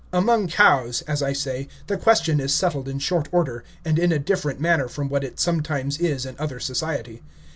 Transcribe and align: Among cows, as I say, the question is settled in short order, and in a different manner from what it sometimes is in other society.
Among 0.11 0.47
cows, 0.47 1.03
as 1.03 1.21
I 1.21 1.31
say, 1.31 1.67
the 1.85 1.95
question 1.95 2.39
is 2.39 2.51
settled 2.55 2.89
in 2.89 2.97
short 2.97 3.27
order, 3.31 3.63
and 3.85 3.99
in 3.99 4.11
a 4.11 4.17
different 4.17 4.59
manner 4.59 4.87
from 4.87 5.09
what 5.09 5.23
it 5.23 5.39
sometimes 5.39 5.99
is 5.99 6.25
in 6.25 6.35
other 6.39 6.59
society. 6.59 7.21